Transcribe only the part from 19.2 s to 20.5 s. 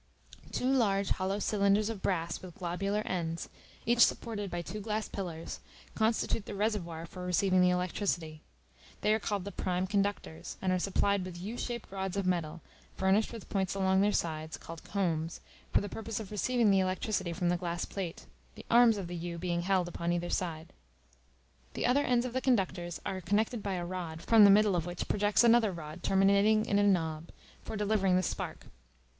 being held upon either